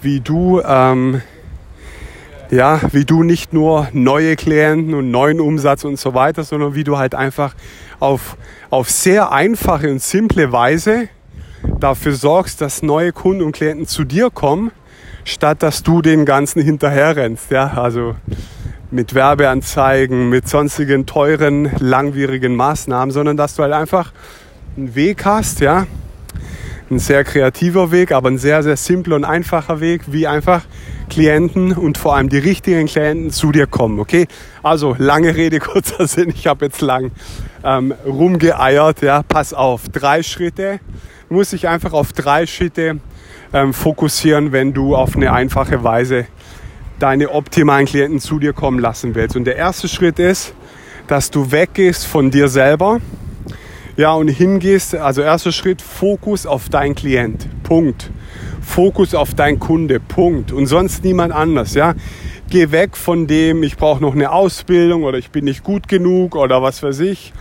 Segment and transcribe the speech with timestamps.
[0.00, 1.20] wie du ähm,
[2.50, 6.84] ja, wie du nicht nur neue Klienten und neuen Umsatz und so weiter, sondern wie
[6.84, 7.54] du halt einfach
[8.00, 8.36] auf,
[8.70, 11.08] auf sehr einfache und simple Weise
[11.80, 14.70] dafür sorgst, dass neue Kunden und Klienten zu dir kommen,
[15.24, 18.14] statt dass du den ganzen hinterher rennst, ja, also
[18.90, 24.12] mit Werbeanzeigen, mit sonstigen teuren, langwierigen Maßnahmen, sondern dass du halt einfach
[24.76, 25.86] einen Weg hast, ja,
[26.90, 30.62] ein sehr kreativer Weg, aber ein sehr, sehr simpler und einfacher Weg, wie einfach
[31.08, 34.00] Klienten und vor allem die richtigen Klienten zu dir kommen.
[34.00, 34.26] Okay,
[34.62, 36.30] also lange Rede, kurzer Sinn.
[36.30, 37.10] Ich habe jetzt lang
[37.64, 39.02] ähm, rumgeeiert.
[39.02, 40.80] Ja, pass auf, drei Schritte.
[41.28, 43.00] Du musst dich einfach auf drei Schritte
[43.52, 46.26] ähm, fokussieren, wenn du auf eine einfache Weise
[46.98, 49.36] deine optimalen Klienten zu dir kommen lassen willst.
[49.36, 50.54] Und der erste Schritt ist,
[51.06, 53.00] dass du weggehst von dir selber
[53.98, 57.48] ja, und hingehst, also erster Schritt, Fokus auf dein Klient.
[57.64, 58.12] Punkt.
[58.68, 59.98] Fokus auf dein Kunde.
[59.98, 60.52] Punkt.
[60.52, 61.94] Und sonst niemand anders, ja.
[62.50, 66.36] Geh weg von dem, ich brauche noch eine Ausbildung oder ich bin nicht gut genug
[66.36, 67.32] oder was weiß ich.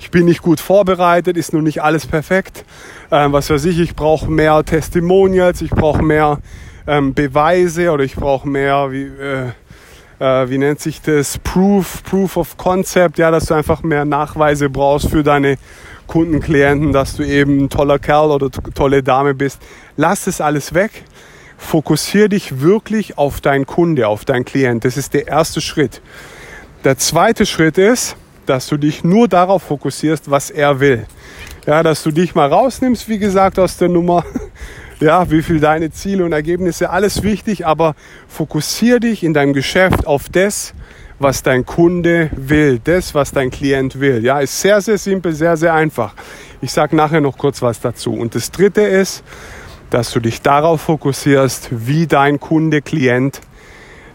[0.00, 2.64] Ich bin nicht gut vorbereitet, ist noch nicht alles perfekt.
[3.10, 6.38] Ähm, was weiß ich, ich brauche mehr Testimonials, ich brauche mehr
[6.86, 9.50] ähm, Beweise oder ich brauche mehr, wie, äh,
[10.20, 14.70] äh, wie nennt sich das, Proof, Proof of Concept, ja, dass du einfach mehr Nachweise
[14.70, 15.56] brauchst für deine
[16.06, 19.60] Kunden, Klienten, dass du eben ein toller Kerl oder tolle Dame bist.
[19.96, 21.04] Lass es alles weg.
[21.56, 24.84] Fokussiere dich wirklich auf deinen Kunde, auf deinen Klient.
[24.84, 26.00] Das ist der erste Schritt.
[26.84, 28.16] Der zweite Schritt ist,
[28.46, 31.06] dass du dich nur darauf fokussierst, was er will.
[31.66, 34.24] Ja, dass du dich mal rausnimmst, wie gesagt, aus der Nummer.
[35.00, 37.94] Ja, wie viel deine Ziele und Ergebnisse, alles wichtig, aber
[38.28, 40.74] fokussiere dich in deinem Geschäft auf das,
[41.18, 44.22] was dein Kunde will, das, was dein Klient will.
[44.22, 46.12] Ja, ist sehr, sehr simpel, sehr, sehr einfach.
[46.60, 48.12] Ich sage nachher noch kurz was dazu.
[48.12, 49.24] Und das Dritte ist,
[49.88, 53.40] dass du dich darauf fokussierst, wie dein Kunde, Klient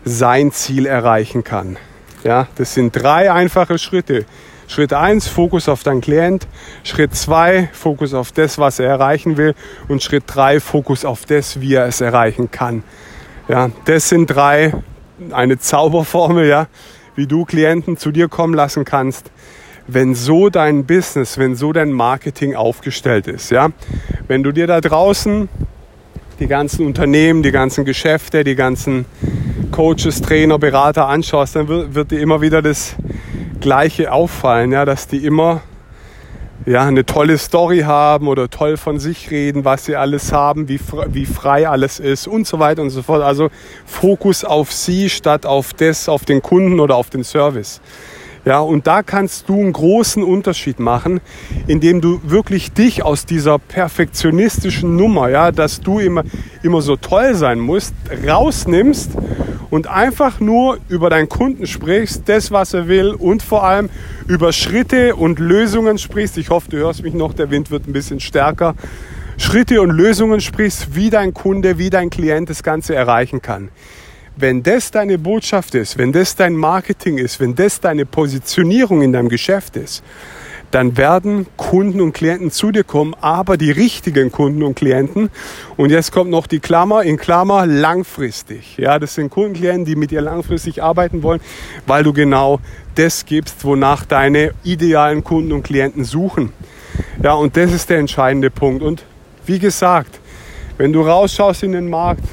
[0.03, 1.77] sein Ziel erreichen kann.
[2.23, 4.25] Ja, das sind drei einfache Schritte.
[4.67, 6.47] Schritt eins Fokus auf deinen Klient.
[6.83, 9.53] Schritt zwei Fokus auf das, was er erreichen will.
[9.87, 12.83] Und Schritt drei Fokus auf das, wie er es erreichen kann.
[13.47, 14.73] Ja, das sind drei,
[15.31, 16.67] eine Zauberformel, ja,
[17.15, 19.31] wie du Klienten zu dir kommen lassen kannst,
[19.87, 23.51] wenn so dein Business, wenn so dein Marketing aufgestellt ist.
[23.51, 23.69] Ja?
[24.27, 25.47] Wenn du dir da draußen
[26.39, 29.05] die ganzen Unternehmen, die ganzen Geschäfte, die ganzen
[29.71, 32.95] Coaches, Trainer, Berater anschaust, dann wird, wird dir immer wieder das
[33.59, 35.61] Gleiche auffallen, ja, dass die immer
[36.65, 40.79] ja, eine tolle Story haben oder toll von sich reden, was sie alles haben, wie,
[41.09, 43.21] wie frei alles ist und so weiter und so fort.
[43.21, 43.49] Also
[43.85, 47.81] Fokus auf sie statt auf das, auf den Kunden oder auf den Service.
[48.45, 51.19] Ja, und da kannst du einen großen Unterschied machen,
[51.65, 56.23] indem du wirklich dich aus dieser perfektionistischen Nummer, ja, dass du immer,
[56.61, 57.95] immer so toll sein musst,
[58.27, 59.13] rausnimmst
[59.69, 63.89] und einfach nur über deinen Kunden sprichst, das, was er will und vor allem
[64.27, 66.37] über Schritte und Lösungen sprichst.
[66.37, 68.75] Ich hoffe, du hörst mich noch, der Wind wird ein bisschen stärker.
[69.37, 73.69] Schritte und Lösungen sprichst, wie dein Kunde, wie dein Klient das Ganze erreichen kann.
[74.37, 79.13] Wenn das deine Botschaft ist, wenn das dein Marketing ist, wenn das deine Positionierung in
[79.13, 80.03] deinem Geschäft ist,
[80.71, 85.29] dann werden Kunden und Klienten zu dir kommen, aber die richtigen Kunden und Klienten.
[85.77, 88.77] Und jetzt kommt noch die Klammer, in Klammer langfristig.
[88.77, 91.39] Ja, das sind Kunden, und Klienten, die mit dir langfristig arbeiten wollen,
[91.85, 92.59] weil du genau
[92.95, 96.51] das gibst, wonach deine idealen Kunden und Klienten suchen.
[97.21, 98.81] Ja, und das ist der entscheidende Punkt.
[98.81, 99.03] Und
[99.45, 100.19] wie gesagt,
[100.77, 102.23] wenn du rausschaust in den Markt,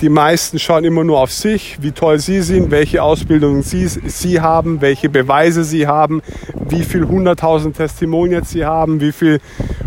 [0.00, 4.40] die meisten schauen immer nur auf sich, wie toll sie sind, welche Ausbildung sie, sie
[4.40, 6.22] haben, welche Beweise sie haben,
[6.68, 9.40] wie viel 100.000 Testimonials sie haben, wie viel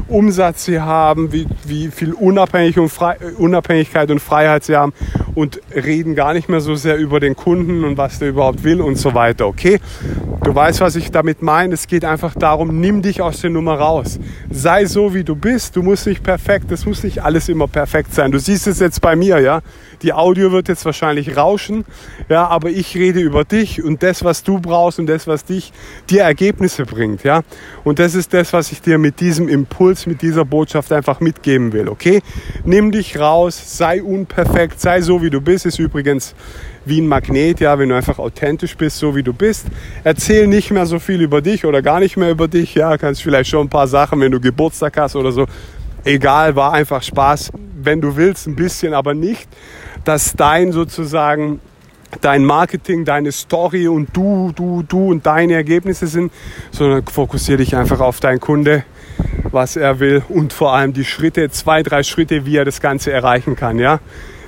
[0.07, 2.92] Umsatz sie haben, wie, wie viel Unabhängig und
[3.38, 4.94] Unabhängigkeit und Freiheit sie haben
[5.33, 8.81] und reden gar nicht mehr so sehr über den Kunden und was der überhaupt will
[8.81, 9.48] und so weiter.
[9.48, 9.80] Okay?
[10.44, 11.74] Du weißt, was ich damit meine.
[11.74, 14.19] Es geht einfach darum, nimm dich aus der Nummer raus.
[14.51, 15.75] Sei so, wie du bist.
[15.75, 18.31] Du musst nicht perfekt, es muss nicht alles immer perfekt sein.
[18.31, 19.62] Du siehst es jetzt bei mir, ja.
[20.03, 21.85] Die Audio wird jetzt wahrscheinlich rauschen,
[22.29, 25.71] ja, aber ich rede über dich und das, was du brauchst und das, was dich
[26.09, 27.41] dir Ergebnisse bringt, ja.
[27.85, 31.71] Und das ist das, was ich dir mit diesem Impuls, mit dieser Botschaft einfach mitgeben
[31.71, 32.21] will, okay?
[32.65, 35.65] Nimm dich raus, sei unperfekt, sei so, wie du bist.
[35.65, 36.35] Ist übrigens
[36.85, 39.67] wie ein Magnet, ja, wenn du einfach authentisch bist, so wie du bist.
[40.03, 43.23] Erzähl nicht mehr so viel über dich oder gar nicht mehr über dich, ja, kannst
[43.23, 45.45] vielleicht schon ein paar Sachen, wenn du Geburtstag hast oder so.
[46.03, 47.51] Egal, war einfach Spaß,
[47.81, 49.47] wenn du willst, ein bisschen, aber nicht,
[50.05, 51.59] dass dein sozusagen
[52.21, 56.31] dein Marketing, deine Story und du, du, du und deine Ergebnisse sind,
[56.71, 58.83] sondern fokussiere dich einfach auf deinen Kunde,
[59.50, 63.11] was er will und vor allem die Schritte, zwei, drei Schritte, wie er das Ganze
[63.11, 63.99] erreichen kann, ja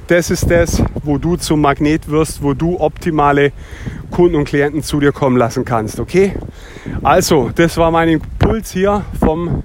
[0.07, 3.51] das ist das, wo du zum Magnet wirst, wo du optimale
[4.11, 5.99] Kunden und Klienten zu dir kommen lassen kannst.
[5.99, 6.33] Okay?
[7.03, 9.63] Also, das war mein Impuls hier vom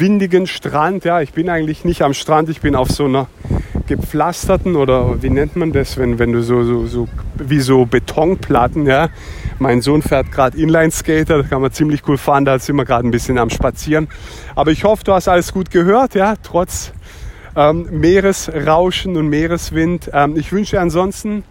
[0.00, 1.04] windigen Strand.
[1.04, 3.28] Ja, ich bin eigentlich nicht am Strand, ich bin auf so einer
[3.86, 8.86] gepflasterten oder wie nennt man das, wenn, wenn du so, so, so wie so Betonplatten,
[8.86, 9.08] ja.
[9.58, 13.06] Mein Sohn fährt gerade Inline-Skater, da kann man ziemlich cool fahren, da sind wir gerade
[13.06, 14.08] ein bisschen am Spazieren.
[14.54, 16.92] Aber ich hoffe, du hast alles gut gehört, ja, trotz
[17.56, 20.10] ähm, Meeresrauschen und Meereswind.
[20.12, 21.44] Ähm, ich wünsche ansonsten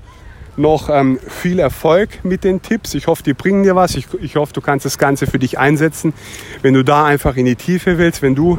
[0.59, 2.93] noch ähm, viel Erfolg mit den Tipps.
[2.93, 3.95] Ich hoffe, die bringen dir was.
[3.95, 6.13] Ich, ich hoffe, du kannst das Ganze für dich einsetzen.
[6.61, 8.57] Wenn du da einfach in die Tiefe willst, wenn du